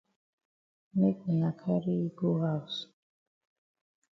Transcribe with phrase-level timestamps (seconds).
[0.97, 2.75] Make wuna carry yi go haus.